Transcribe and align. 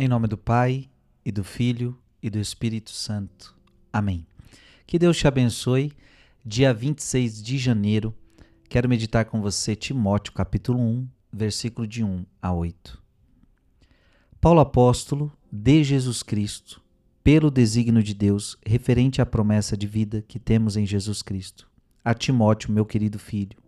Em 0.00 0.06
nome 0.06 0.28
do 0.28 0.38
Pai, 0.38 0.88
e 1.24 1.32
do 1.32 1.42
Filho, 1.42 1.98
e 2.22 2.30
do 2.30 2.38
Espírito 2.38 2.92
Santo. 2.92 3.56
Amém. 3.92 4.24
Que 4.86 4.96
Deus 4.96 5.16
te 5.16 5.26
abençoe. 5.26 5.90
Dia 6.46 6.72
26 6.72 7.42
de 7.42 7.58
janeiro, 7.58 8.14
quero 8.68 8.88
meditar 8.88 9.24
com 9.24 9.42
você 9.42 9.74
Timóteo, 9.74 10.32
capítulo 10.32 10.78
1, 10.78 11.08
versículo 11.32 11.84
de 11.84 12.04
1 12.04 12.24
a 12.40 12.52
8. 12.52 13.02
Paulo 14.40 14.60
apóstolo 14.60 15.32
de 15.50 15.82
Jesus 15.82 16.22
Cristo, 16.22 16.80
pelo 17.24 17.50
desígnio 17.50 18.00
de 18.00 18.14
Deus, 18.14 18.56
referente 18.64 19.20
à 19.20 19.26
promessa 19.26 19.76
de 19.76 19.88
vida 19.88 20.22
que 20.28 20.38
temos 20.38 20.76
em 20.76 20.86
Jesus 20.86 21.22
Cristo. 21.22 21.68
A 22.04 22.14
Timóteo, 22.14 22.70
meu 22.70 22.86
querido 22.86 23.18
filho, 23.18 23.58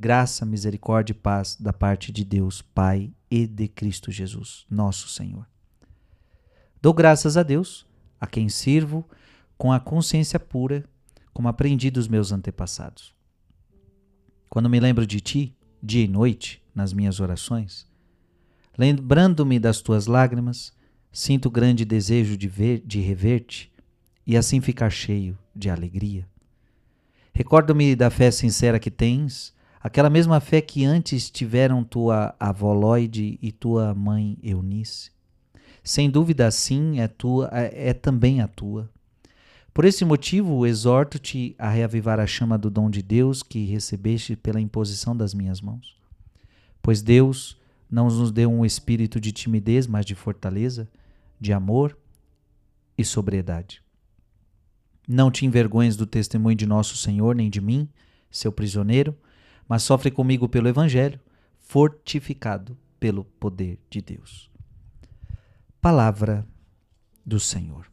graça, 0.00 0.46
misericórdia 0.46 1.12
e 1.12 1.14
paz 1.14 1.58
da 1.60 1.74
parte 1.74 2.10
de 2.10 2.24
Deus, 2.24 2.62
Pai 2.62 3.12
e 3.30 3.46
de 3.46 3.68
Cristo 3.68 4.10
Jesus, 4.10 4.64
nosso 4.70 5.08
Senhor. 5.08 5.46
Dou 6.84 6.92
graças 6.92 7.38
a 7.38 7.42
Deus, 7.42 7.86
a 8.20 8.26
quem 8.26 8.46
sirvo 8.50 9.08
com 9.56 9.72
a 9.72 9.80
consciência 9.80 10.38
pura, 10.38 10.84
como 11.32 11.48
aprendi 11.48 11.90
dos 11.90 12.06
meus 12.06 12.30
antepassados. 12.30 13.14
Quando 14.50 14.68
me 14.68 14.78
lembro 14.78 15.06
de 15.06 15.18
ti, 15.18 15.56
dia 15.82 16.04
e 16.04 16.06
noite, 16.06 16.62
nas 16.74 16.92
minhas 16.92 17.20
orações, 17.20 17.86
lembrando-me 18.76 19.58
das 19.58 19.80
tuas 19.80 20.06
lágrimas, 20.06 20.74
sinto 21.10 21.50
grande 21.50 21.86
desejo 21.86 22.36
de 22.36 22.48
ver, 22.48 22.82
de 22.84 23.00
rever-te 23.00 23.72
e 24.26 24.36
assim 24.36 24.60
ficar 24.60 24.90
cheio 24.90 25.38
de 25.56 25.70
alegria. 25.70 26.28
Recordo-me 27.32 27.96
da 27.96 28.10
fé 28.10 28.30
sincera 28.30 28.78
que 28.78 28.90
tens, 28.90 29.54
aquela 29.80 30.10
mesma 30.10 30.38
fé 30.38 30.60
que 30.60 30.84
antes 30.84 31.30
tiveram 31.30 31.82
tua 31.82 32.36
avó 32.38 32.74
Lloyd 32.74 33.38
e 33.40 33.52
tua 33.52 33.94
mãe 33.94 34.36
Eunice. 34.42 35.14
Sem 35.84 36.08
dúvida, 36.08 36.50
sim, 36.50 36.98
é, 36.98 37.06
tua, 37.06 37.50
é, 37.52 37.90
é 37.90 37.92
também 37.92 38.40
a 38.40 38.48
tua. 38.48 38.90
Por 39.74 39.84
esse 39.84 40.02
motivo, 40.02 40.66
exorto-te 40.66 41.54
a 41.58 41.68
reavivar 41.68 42.18
a 42.18 42.26
chama 42.26 42.56
do 42.56 42.70
dom 42.70 42.88
de 42.88 43.02
Deus 43.02 43.42
que 43.42 43.66
recebeste 43.66 44.34
pela 44.34 44.60
imposição 44.60 45.14
das 45.14 45.34
minhas 45.34 45.60
mãos. 45.60 45.94
Pois 46.80 47.02
Deus 47.02 47.60
não 47.90 48.06
nos 48.06 48.32
deu 48.32 48.50
um 48.50 48.64
espírito 48.64 49.20
de 49.20 49.30
timidez, 49.30 49.86
mas 49.86 50.06
de 50.06 50.14
fortaleza, 50.14 50.88
de 51.38 51.52
amor 51.52 51.98
e 52.96 53.04
sobriedade. 53.04 53.82
Não 55.06 55.30
te 55.30 55.44
envergonhes 55.44 55.96
do 55.96 56.06
testemunho 56.06 56.56
de 56.56 56.66
nosso 56.66 56.96
Senhor, 56.96 57.34
nem 57.34 57.50
de 57.50 57.60
mim, 57.60 57.88
seu 58.30 58.50
prisioneiro, 58.50 59.14
mas 59.68 59.82
sofre 59.82 60.10
comigo 60.10 60.48
pelo 60.48 60.68
Evangelho, 60.68 61.20
fortificado 61.58 62.76
pelo 62.98 63.24
poder 63.24 63.78
de 63.90 64.00
Deus. 64.00 64.53
Palavra 65.84 66.48
do 67.26 67.38
Senhor. 67.38 67.86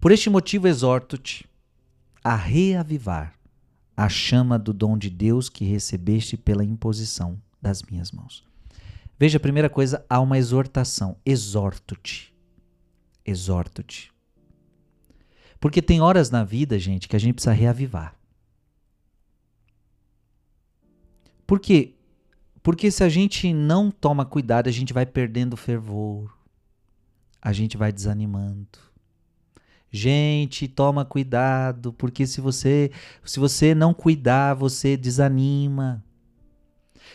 Por 0.00 0.10
este 0.10 0.30
motivo, 0.30 0.66
exorto-te 0.66 1.46
a 2.24 2.34
reavivar 2.34 3.38
a 3.94 4.08
chama 4.08 4.58
do 4.58 4.72
dom 4.72 4.96
de 4.96 5.10
Deus 5.10 5.50
que 5.50 5.66
recebeste 5.66 6.34
pela 6.34 6.64
imposição 6.64 7.38
das 7.60 7.82
minhas 7.82 8.10
mãos. 8.10 8.42
Veja, 9.18 9.36
a 9.36 9.40
primeira 9.40 9.68
coisa, 9.68 10.02
há 10.08 10.18
uma 10.18 10.38
exortação. 10.38 11.18
Exorto-te. 11.26 12.34
Exorto-te. 13.22 14.10
Porque 15.60 15.82
tem 15.82 16.00
horas 16.00 16.30
na 16.30 16.42
vida, 16.42 16.78
gente, 16.78 17.06
que 17.06 17.16
a 17.16 17.20
gente 17.20 17.34
precisa 17.34 17.52
reavivar. 17.52 18.18
Por 21.46 21.60
quê? 21.60 21.97
Porque 22.68 22.90
se 22.90 23.02
a 23.02 23.08
gente 23.08 23.50
não 23.54 23.90
toma 23.90 24.26
cuidado, 24.26 24.68
a 24.68 24.70
gente 24.70 24.92
vai 24.92 25.06
perdendo 25.06 25.56
fervor, 25.56 26.30
a 27.40 27.50
gente 27.50 27.78
vai 27.78 27.90
desanimando. 27.90 28.78
Gente, 29.90 30.68
toma 30.68 31.02
cuidado, 31.02 31.94
porque 31.94 32.26
se 32.26 32.42
você 32.42 32.90
se 33.24 33.40
você 33.40 33.74
não 33.74 33.94
cuidar, 33.94 34.52
você 34.52 34.98
desanima. 34.98 36.04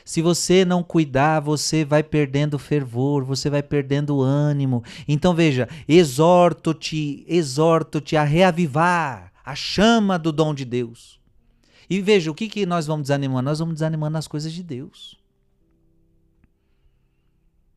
Se 0.03 0.23
você 0.23 0.65
não 0.65 0.81
cuidar, 0.81 1.39
você 1.39 1.85
vai 1.85 2.01
perdendo 2.01 2.57
fervor, 2.57 3.23
você 3.23 3.47
vai 3.47 3.61
perdendo 3.61 4.23
ânimo. 4.23 4.83
Então 5.07 5.35
veja, 5.35 5.69
exorto-te, 5.87 7.23
exorto-te 7.27 8.17
a 8.17 8.23
reavivar 8.23 9.31
a 9.45 9.53
chama 9.53 10.17
do 10.17 10.31
dom 10.31 10.51
de 10.55 10.65
Deus. 10.65 11.19
E 11.87 12.01
veja, 12.01 12.31
o 12.31 12.33
que, 12.33 12.47
que 12.47 12.65
nós 12.65 12.87
vamos 12.87 13.03
desanimando? 13.03 13.47
Nós 13.47 13.59
vamos 13.59 13.75
desanimando 13.75 14.13
nas 14.13 14.27
coisas 14.27 14.51
de 14.51 14.63
Deus. 14.63 15.21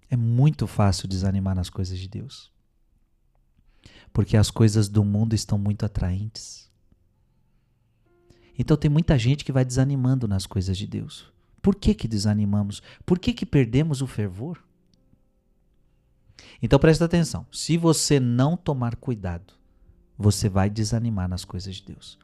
É 0.08 0.16
muito 0.16 0.66
fácil 0.66 1.08
desanimar 1.08 1.54
nas 1.54 1.68
coisas 1.68 1.98
de 1.98 2.08
Deus. 2.08 2.52
Porque 4.12 4.36
as 4.36 4.50
coisas 4.50 4.88
do 4.88 5.04
mundo 5.04 5.34
estão 5.34 5.58
muito 5.58 5.84
atraentes. 5.84 6.70
Então 8.58 8.76
tem 8.76 8.90
muita 8.90 9.18
gente 9.18 9.44
que 9.44 9.52
vai 9.52 9.64
desanimando 9.64 10.26
nas 10.26 10.46
coisas 10.46 10.78
de 10.78 10.86
Deus. 10.86 11.30
Por 11.60 11.74
que 11.74 11.94
que 11.94 12.08
desanimamos? 12.08 12.82
Por 13.04 13.18
que 13.18 13.32
que 13.32 13.44
perdemos 13.44 14.00
o 14.00 14.06
fervor? 14.06 14.62
Então 16.62 16.78
presta 16.78 17.04
atenção. 17.04 17.46
Se 17.52 17.76
você 17.76 18.18
não 18.18 18.56
tomar 18.56 18.96
cuidado, 18.96 19.54
você 20.16 20.48
vai 20.48 20.70
desanimar 20.70 21.28
nas 21.28 21.44
coisas 21.44 21.76
de 21.76 21.84
Deus. 21.84 22.18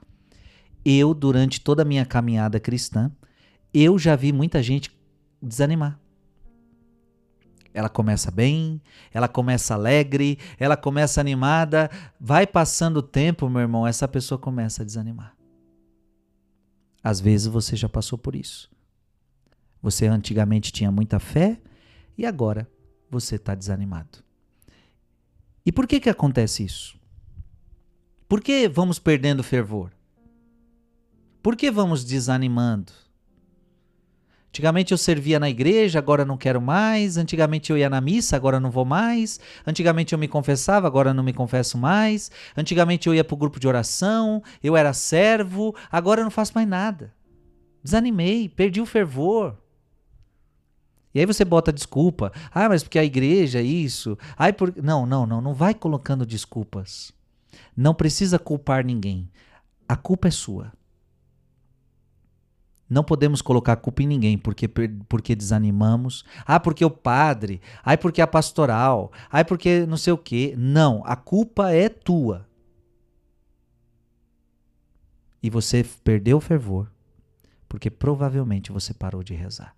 Eu, 0.84 1.12
durante 1.12 1.60
toda 1.60 1.82
a 1.82 1.84
minha 1.84 2.06
caminhada 2.06 2.58
cristã, 2.58 3.10
eu 3.72 3.98
já 3.98 4.16
vi 4.16 4.32
muita 4.32 4.62
gente 4.62 4.90
desanimar. 5.40 6.00
Ela 7.74 7.88
começa 7.88 8.30
bem, 8.30 8.80
ela 9.12 9.28
começa 9.28 9.74
alegre, 9.74 10.38
ela 10.58 10.76
começa 10.76 11.20
animada. 11.20 11.90
Vai 12.20 12.46
passando 12.46 12.98
o 12.98 13.02
tempo, 13.02 13.48
meu 13.48 13.62
irmão, 13.62 13.86
essa 13.86 14.06
pessoa 14.06 14.38
começa 14.38 14.82
a 14.82 14.84
desanimar. 14.84 15.34
Às 17.02 17.20
vezes 17.20 17.46
você 17.46 17.74
já 17.74 17.88
passou 17.88 18.18
por 18.18 18.36
isso. 18.36 18.70
Você 19.80 20.06
antigamente 20.06 20.70
tinha 20.72 20.92
muita 20.92 21.18
fé 21.18 21.60
e 22.16 22.24
agora 22.24 22.70
você 23.10 23.36
está 23.36 23.54
desanimado. 23.54 24.18
E 25.64 25.72
por 25.72 25.86
que, 25.86 26.00
que 26.00 26.10
acontece 26.10 26.64
isso? 26.64 26.96
Por 28.28 28.40
que 28.40 28.68
vamos 28.68 28.98
perdendo 28.98 29.42
fervor? 29.42 29.92
Por 31.42 31.56
que 31.56 31.70
vamos 31.70 32.04
desanimando? 32.04 32.92
Antigamente 34.52 34.92
eu 34.92 34.98
servia 34.98 35.40
na 35.40 35.48
igreja, 35.48 35.98
agora 35.98 36.26
não 36.26 36.36
quero 36.36 36.60
mais. 36.60 37.16
Antigamente 37.16 37.72
eu 37.72 37.78
ia 37.78 37.88
na 37.88 38.02
missa, 38.02 38.36
agora 38.36 38.60
não 38.60 38.70
vou 38.70 38.84
mais. 38.84 39.40
Antigamente 39.66 40.12
eu 40.12 40.18
me 40.18 40.28
confessava, 40.28 40.86
agora 40.86 41.14
não 41.14 41.24
me 41.24 41.32
confesso 41.32 41.78
mais. 41.78 42.30
Antigamente 42.54 43.08
eu 43.08 43.14
ia 43.14 43.24
para 43.24 43.32
o 43.32 43.38
grupo 43.38 43.58
de 43.58 43.66
oração, 43.66 44.42
eu 44.62 44.76
era 44.76 44.92
servo, 44.92 45.74
agora 45.90 46.20
eu 46.20 46.24
não 46.24 46.30
faço 46.30 46.52
mais 46.54 46.68
nada. 46.68 47.14
Desanimei, 47.82 48.46
perdi 48.46 48.78
o 48.78 48.84
fervor. 48.84 49.56
E 51.14 51.20
aí 51.20 51.24
você 51.24 51.46
bota 51.46 51.72
desculpa. 51.72 52.30
Ah, 52.50 52.68
mas 52.68 52.82
porque 52.82 52.98
a 52.98 53.04
igreja 53.04 53.58
é 53.58 53.62
isso. 53.62 54.18
Ai, 54.36 54.52
por... 54.52 54.74
Não, 54.82 55.06
não, 55.06 55.24
não. 55.24 55.40
Não 55.40 55.54
vai 55.54 55.72
colocando 55.72 56.26
desculpas. 56.26 57.10
Não 57.74 57.94
precisa 57.94 58.38
culpar 58.38 58.84
ninguém. 58.84 59.30
A 59.88 59.96
culpa 59.96 60.28
é 60.28 60.30
sua. 60.30 60.72
Não 62.92 63.02
podemos 63.02 63.40
colocar 63.40 63.76
culpa 63.76 64.02
em 64.02 64.06
ninguém 64.06 64.36
porque, 64.36 64.68
porque 65.08 65.34
desanimamos. 65.34 66.24
Ah, 66.44 66.60
porque 66.60 66.84
o 66.84 66.90
padre. 66.90 67.60
Ai, 67.82 67.96
porque 67.96 68.20
a 68.20 68.26
pastoral. 68.26 69.10
Ai, 69.30 69.44
porque 69.44 69.86
não 69.86 69.96
sei 69.96 70.12
o 70.12 70.18
quê. 70.18 70.54
Não, 70.58 71.02
a 71.06 71.16
culpa 71.16 71.72
é 71.72 71.88
tua. 71.88 72.46
E 75.42 75.48
você 75.48 75.84
perdeu 76.04 76.36
o 76.36 76.40
fervor 76.40 76.92
porque 77.72 77.88
provavelmente 77.88 78.70
você 78.70 78.92
parou 78.92 79.22
de 79.22 79.32
rezar. 79.32 79.74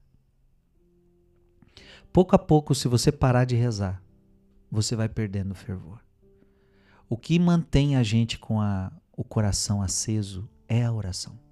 Pouco 2.13 2.35
a 2.35 2.39
pouco, 2.41 2.75
se 2.75 2.89
você 2.89 3.13
parar 3.13 3.45
de 3.45 3.55
rezar, 3.55 4.03
você 4.69 4.97
vai 4.97 5.09
perdendo 5.09 5.53
o 5.53 5.55
fervor. 5.55 6.01
O 7.09 7.17
que 7.17 7.39
mantém 7.39 7.95
a 7.95 8.03
gente 8.03 8.37
com 8.37 8.61
a, 8.61 8.91
o 9.17 9.23
coração 9.23 9.81
aceso 9.81 10.51
é 10.67 10.85
a 10.85 10.93
oração. 10.93 11.44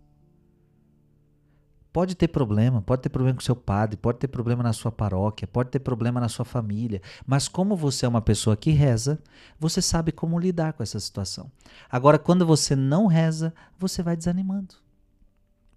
Pode 1.92 2.14
ter 2.14 2.28
problema, 2.28 2.80
pode 2.80 3.02
ter 3.02 3.10
problema 3.10 3.36
com 3.36 3.42
seu 3.42 3.54
padre, 3.54 3.98
pode 3.98 4.18
ter 4.18 4.28
problema 4.28 4.62
na 4.62 4.72
sua 4.72 4.90
paróquia, 4.90 5.46
pode 5.46 5.68
ter 5.68 5.78
problema 5.78 6.18
na 6.18 6.28
sua 6.28 6.44
família, 6.44 7.02
mas 7.26 7.48
como 7.48 7.76
você 7.76 8.06
é 8.06 8.08
uma 8.08 8.22
pessoa 8.22 8.56
que 8.56 8.70
reza, 8.70 9.22
você 9.60 9.82
sabe 9.82 10.10
como 10.10 10.38
lidar 10.38 10.72
com 10.72 10.82
essa 10.82 10.98
situação. 10.98 11.52
Agora, 11.90 12.18
quando 12.18 12.46
você 12.46 12.74
não 12.74 13.06
reza, 13.06 13.52
você 13.78 14.02
vai 14.02 14.16
desanimando. 14.16 14.76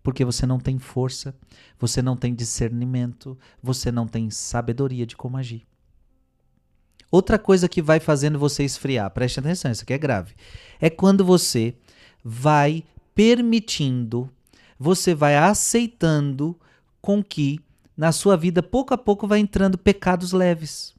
Porque 0.02 0.24
você 0.24 0.46
não 0.46 0.58
tem 0.58 0.80
força, 0.80 1.36
você 1.78 2.02
não 2.02 2.16
tem 2.16 2.34
discernimento, 2.34 3.38
você 3.62 3.92
não 3.92 4.08
tem 4.08 4.30
sabedoria 4.30 5.06
de 5.06 5.18
como 5.18 5.36
agir. 5.36 5.68
Outra 7.12 7.38
coisa 7.38 7.68
que 7.68 7.82
vai 7.82 8.00
fazendo 8.00 8.40
você 8.40 8.64
esfriar, 8.64 9.10
preste 9.12 9.40
atenção, 9.40 9.72
isso 9.72 9.84
aqui 9.84 9.94
é 9.94 9.98
grave, 9.98 10.34
é 10.80 10.90
quando 10.90 11.26
você 11.26 11.76
vai 12.24 12.86
permitindo 13.14 14.30
você 14.78 15.16
vai 15.16 15.38
aceitando 15.38 16.60
com 17.02 17.24
que 17.24 17.60
na 17.96 18.12
sua 18.12 18.36
vida 18.36 18.62
pouco 18.62 18.94
a 18.94 18.98
pouco 18.98 19.28
vai 19.28 19.40
entrando 19.40 19.78
pecados 19.78 20.32
leves. 20.32 20.94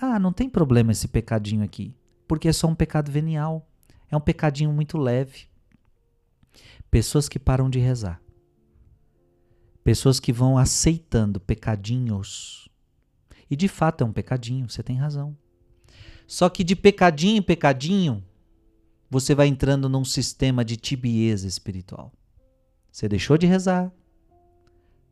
Ah, 0.00 0.18
não 0.18 0.32
tem 0.32 0.48
problema 0.48 0.92
esse 0.92 1.08
pecadinho 1.08 1.64
aqui, 1.64 1.94
porque 2.28 2.48
é 2.48 2.52
só 2.52 2.66
um 2.66 2.74
pecado 2.74 3.10
venial. 3.10 3.66
É 4.10 4.16
um 4.16 4.20
pecadinho 4.20 4.72
muito 4.72 4.98
leve. 4.98 5.48
Pessoas 6.90 7.28
que 7.28 7.38
param 7.38 7.68
de 7.68 7.78
rezar. 7.78 8.20
Pessoas 9.82 10.20
que 10.20 10.32
vão 10.32 10.58
aceitando 10.58 11.40
pecadinhos. 11.40 12.68
E 13.50 13.56
de 13.56 13.68
fato 13.68 14.02
é 14.02 14.06
um 14.06 14.12
pecadinho, 14.12 14.68
você 14.68 14.82
tem 14.82 14.96
razão. 14.96 15.36
Só 16.26 16.48
que 16.48 16.64
de 16.64 16.74
pecadinho 16.74 17.38
em 17.38 17.42
pecadinho, 17.42 18.24
você 19.08 19.34
vai 19.34 19.46
entrando 19.46 19.88
num 19.88 20.04
sistema 20.04 20.64
de 20.64 20.76
tibieza 20.76 21.46
espiritual. 21.46 22.12
Você 22.96 23.10
deixou 23.10 23.36
de 23.36 23.46
rezar. 23.46 23.92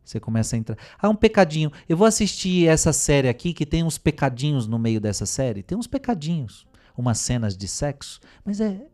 Você 0.02 0.18
começa 0.18 0.56
a 0.56 0.58
entrar. 0.58 0.78
Ah, 0.98 1.10
um 1.10 1.14
pecadinho. 1.14 1.70
Eu 1.86 1.98
vou 1.98 2.06
assistir 2.06 2.66
essa 2.66 2.94
série 2.94 3.28
aqui 3.28 3.52
que 3.52 3.66
tem 3.66 3.84
uns 3.84 3.98
pecadinhos 3.98 4.66
no 4.66 4.78
meio 4.78 4.98
dessa 4.98 5.26
série. 5.26 5.62
Tem 5.62 5.76
uns 5.76 5.86
pecadinhos, 5.86 6.66
umas 6.96 7.18
cenas 7.18 7.54
de 7.54 7.68
sexo, 7.68 8.20
mas 8.42 8.58
é 8.58 8.86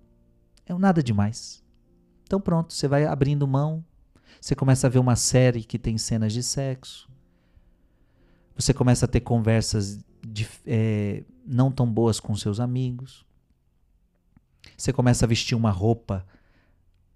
é 0.66 0.74
nada 0.74 1.04
demais. 1.04 1.62
Então 2.24 2.40
pronto, 2.40 2.72
você 2.72 2.88
vai 2.88 3.04
abrindo 3.06 3.46
mão. 3.46 3.84
Você 4.40 4.56
começa 4.56 4.88
a 4.88 4.90
ver 4.90 4.98
uma 4.98 5.14
série 5.14 5.62
que 5.62 5.78
tem 5.78 5.96
cenas 5.96 6.32
de 6.32 6.42
sexo. 6.42 7.08
Você 8.56 8.74
começa 8.74 9.04
a 9.04 9.08
ter 9.08 9.20
conversas 9.20 10.04
de, 10.20 10.48
é, 10.66 11.22
não 11.46 11.70
tão 11.70 11.88
boas 11.88 12.18
com 12.18 12.34
seus 12.34 12.58
amigos. 12.58 13.24
Você 14.76 14.92
começa 14.92 15.24
a 15.24 15.28
vestir 15.28 15.54
uma 15.54 15.70
roupa 15.70 16.26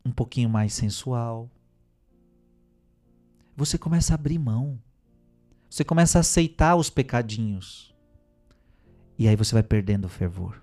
um 0.05 0.13
pouquinho 0.13 0.49
mais 0.49 0.73
sensual. 0.73 1.51
Você 3.57 3.79
começa 3.79 4.15
a 4.15 4.17
abrir 4.17 4.39
mão. 4.39 4.79
Você 5.71 5.85
começa 5.85 6.19
a 6.19 6.21
aceitar 6.21 6.77
os 6.77 6.91
pecadinhos. 6.91 7.95
E 9.19 9.29
aí 9.29 9.37
você 9.37 9.55
vai 9.55 9.63
perdendo 9.63 10.07
o 10.07 10.09
fervor. 10.09 10.61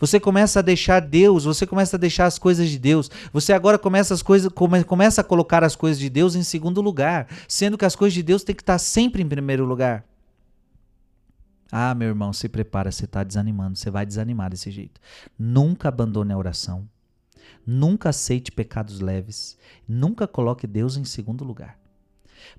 Você 0.00 0.18
começa 0.18 0.58
a 0.58 0.62
deixar 0.62 1.00
Deus, 1.00 1.44
você 1.44 1.66
começa 1.66 1.96
a 1.96 1.98
deixar 1.98 2.26
as 2.26 2.38
coisas 2.38 2.68
de 2.68 2.78
Deus. 2.78 3.10
Você 3.32 3.52
agora 3.52 3.78
começa 3.78 4.12
as 4.12 4.22
coisas, 4.22 4.50
come, 4.52 4.82
começa 4.82 5.20
a 5.20 5.24
colocar 5.24 5.62
as 5.62 5.76
coisas 5.76 5.98
de 5.98 6.10
Deus 6.10 6.34
em 6.34 6.42
segundo 6.42 6.80
lugar, 6.80 7.28
sendo 7.46 7.78
que 7.78 7.84
as 7.84 7.94
coisas 7.94 8.14
de 8.14 8.22
Deus 8.22 8.42
têm 8.42 8.54
que 8.54 8.62
estar 8.62 8.78
sempre 8.78 9.22
em 9.22 9.28
primeiro 9.28 9.64
lugar. 9.64 10.04
Ah, 11.70 11.94
meu 11.94 12.08
irmão, 12.08 12.32
se 12.32 12.48
prepara, 12.48 12.90
você 12.90 13.04
está 13.04 13.22
desanimando, 13.22 13.76
você 13.76 13.90
vai 13.90 14.06
desanimar 14.06 14.50
desse 14.50 14.70
jeito. 14.70 15.00
Nunca 15.38 15.88
abandone 15.88 16.32
a 16.32 16.38
oração. 16.38 16.88
Nunca 17.66 18.10
aceite 18.10 18.52
pecados 18.52 19.00
leves. 19.00 19.56
Nunca 19.88 20.26
coloque 20.26 20.66
Deus 20.66 20.96
em 20.96 21.04
segundo 21.04 21.44
lugar. 21.44 21.78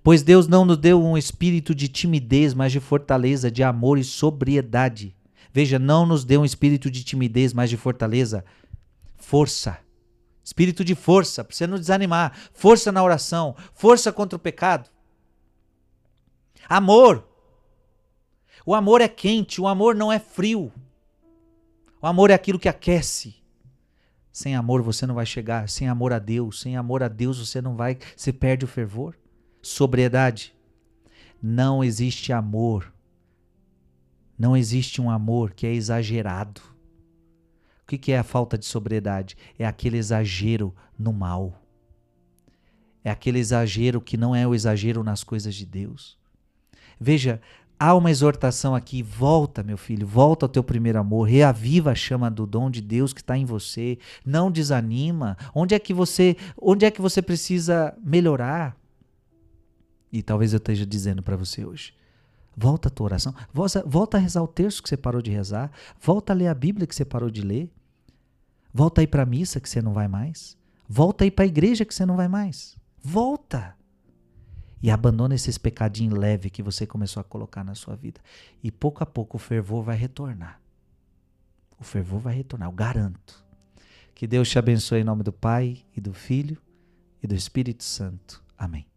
Pois 0.04 0.24
Deus 0.24 0.48
não 0.48 0.66
nos 0.66 0.78
deu 0.78 1.01
um 1.01 1.18
espírito 1.18 1.74
de 1.74 1.88
timidez, 1.88 2.54
mas 2.54 2.72
de 2.72 2.80
fortaleza, 2.80 3.50
de 3.50 3.63
amor 3.63 3.98
e 3.98 4.04
sobriedade. 4.04 5.16
Veja, 5.54 5.80
não 5.80 6.06
nos 6.06 6.24
deu 6.24 6.42
um 6.42 6.45
espírito 6.45 6.92
de 6.92 7.04
timidez, 7.04 7.54
mas 7.54 7.69
de 7.69 7.78
fortaleza. 7.78 8.44
Força. 9.16 9.80
Espírito 10.44 10.84
de 10.84 10.95
força, 10.95 11.44
para 11.44 11.56
você 11.56 11.68
não 11.68 11.78
desanimar. 11.78 12.38
Força 12.54 12.92
na 12.92 13.04
oração. 13.04 13.56
Força 13.74 14.12
contra 14.12 14.36
o 14.36 14.39
pecado. 14.39 14.89
Amor. 16.69 17.28
O 18.66 18.75
amor 18.75 19.01
é 19.01 19.07
quente, 19.07 19.62
o 19.62 19.68
amor 19.68 19.95
não 19.95 20.12
é 20.12 20.19
frio. 20.19 20.72
O 22.01 22.07
amor 22.07 22.30
é 22.30 22.34
aquilo 22.34 22.60
que 22.60 22.69
aquece. 22.69 23.37
Sem 24.38 24.56
amor 24.56 24.84
você 24.84 25.07
não 25.07 25.16
vai 25.16 25.25
chegar, 25.25 25.68
sem 25.68 25.88
amor 25.88 26.13
a 26.13 26.19
Deus, 26.19 26.62
sem 26.62 26.78
amor 26.78 27.01
a 27.01 27.07
Deus 27.07 27.39
você 27.39 27.60
não 27.60 27.75
vai, 27.75 27.98
você 28.16 28.31
perde 28.31 28.66
o 28.66 28.68
fervor. 28.68 29.18
Sobriedade. 29.63 30.54
Não 31.42 31.84
existe 31.84 32.31
amor. 32.31 32.94
Não 34.38 34.56
existe 34.56 35.01
um 35.01 35.10
amor 35.10 35.54
que 35.56 35.66
é 35.66 35.74
exagerado. 35.74 36.62
O 37.81 37.86
que 37.88 38.12
é 38.12 38.19
a 38.19 38.24
falta 38.24 38.60
de 38.60 38.68
sobriedade? 38.68 39.36
É 39.57 39.66
aquele 39.66 39.98
exagero 39.98 40.72
no 41.00 41.12
mal. 41.12 41.60
É 43.04 43.10
aquele 43.10 43.39
exagero 43.39 44.00
que 44.00 44.18
não 44.18 44.36
é 44.36 44.45
o 44.45 44.54
exagero 44.54 45.04
nas 45.04 45.24
coisas 45.24 45.56
de 45.56 45.66
Deus. 45.66 46.16
Veja, 47.00 47.42
há 47.79 47.95
uma 47.95 48.12
exortação 48.12 48.75
aqui, 48.75 49.03
volta, 49.03 49.63
meu 49.63 49.77
filho, 49.77 50.06
volta 50.06 50.45
ao 50.45 50.50
teu 50.50 50.63
primeiro 50.63 51.00
amor, 51.00 51.27
reaviva 51.27 51.91
a 51.91 51.95
chama 51.95 52.29
do 52.29 52.45
dom 52.45 52.69
de 52.69 52.81
Deus 52.81 53.13
que 53.13 53.21
está 53.21 53.38
em 53.38 53.45
você, 53.45 53.97
não 54.25 54.51
desanima. 54.51 55.38
Onde 55.53 55.75
é 55.75 55.79
que 55.79 55.94
você, 55.94 56.35
onde 56.59 56.85
é 56.85 56.91
que 56.91 57.01
você 57.01 57.21
precisa 57.21 57.95
melhorar? 58.03 58.75
E 60.12 60.21
talvez 60.21 60.53
eu 60.53 60.57
esteja 60.57 60.85
dizendo 60.85 61.21
para 61.21 61.35
você 61.35 61.65
hoje. 61.65 61.94
Volta 62.56 62.88
à 62.88 62.91
tua 62.91 63.06
oração, 63.06 63.35
volta, 63.53 63.83
volta 63.85 64.18
a 64.18 64.19
rezar 64.19 64.41
o 64.41 64.47
terço 64.47 64.81
que 64.81 64.89
você 64.89 64.97
parou 64.97 65.21
de 65.21 65.29
rezar, 65.29 65.71
volta 66.01 66.33
a 66.33 66.35
ler 66.35 66.47
a 66.47 66.56
Bíblia 66.56 66.88
que 66.88 66.95
você 66.95 67.06
parou 67.06 67.29
de 67.29 67.41
ler, 67.41 67.71
volta 68.74 69.01
a 69.01 69.03
ir 69.03 69.07
para 69.07 69.24
a 69.24 69.27
missa 69.27 69.59
que 69.59 69.69
você 69.69 69.79
não 69.79 69.94
vai 69.94 70.07
mais, 70.07 70.57
volta 70.89 71.24
a 71.24 71.27
ir 71.27 71.31
para 71.31 71.45
a 71.45 71.47
igreja 71.47 71.85
que 71.85 71.94
você 71.94 72.03
não 72.03 72.15
vai 72.15 72.27
mais. 72.27 72.75
Volta! 73.03 73.75
E 74.81 74.91
abandona 74.91 75.35
esses 75.35 75.57
pecadinhos 75.57 76.18
leves 76.18 76.51
que 76.51 76.63
você 76.63 76.85
começou 76.85 77.21
a 77.21 77.24
colocar 77.24 77.63
na 77.63 77.75
sua 77.75 77.95
vida. 77.95 78.21
E 78.63 78.71
pouco 78.71 79.03
a 79.03 79.06
pouco 79.06 79.38
o 79.38 79.39
fervor 79.39 79.83
vai 79.83 79.95
retornar. 79.95 80.62
O 81.79 81.83
fervor 81.83 82.19
vai 82.19 82.35
retornar, 82.35 82.69
eu 82.69 82.74
garanto. 82.74 83.44
Que 84.13 84.25
Deus 84.25 84.50
te 84.50 84.57
abençoe 84.57 85.01
em 85.01 85.03
nome 85.03 85.24
do 85.24 85.31
Pai 85.31 85.85
e 85.95 86.01
do 86.01 86.13
Filho 86.13 86.57
e 87.21 87.27
do 87.27 87.35
Espírito 87.35 87.83
Santo. 87.83 88.44
Amém. 88.57 88.96